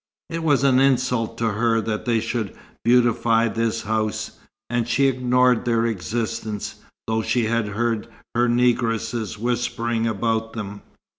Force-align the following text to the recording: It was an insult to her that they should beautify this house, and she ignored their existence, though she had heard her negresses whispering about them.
It 0.31 0.41
was 0.43 0.63
an 0.63 0.79
insult 0.79 1.37
to 1.37 1.49
her 1.51 1.79
that 1.79 2.05
they 2.05 2.19
should 2.19 2.55
beautify 2.83 3.49
this 3.49 3.83
house, 3.83 4.39
and 4.67 4.87
she 4.87 5.05
ignored 5.05 5.63
their 5.63 5.85
existence, 5.85 6.77
though 7.05 7.21
she 7.21 7.45
had 7.45 7.67
heard 7.67 8.07
her 8.33 8.49
negresses 8.49 9.37
whispering 9.37 10.07
about 10.07 10.53
them. 10.53 10.81